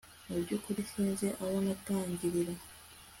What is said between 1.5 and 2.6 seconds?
natangirira